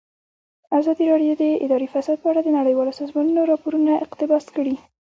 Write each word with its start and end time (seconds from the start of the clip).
ازادي 0.77 1.05
راډیو 1.11 1.33
د 1.41 1.43
اداري 1.65 1.87
فساد 1.93 2.17
په 2.23 2.27
اړه 2.31 2.41
د 2.43 2.49
نړیوالو 2.59 2.97
سازمانونو 3.01 3.41
راپورونه 3.51 3.91
اقتباس 4.05 4.45
کړي. 4.55 4.75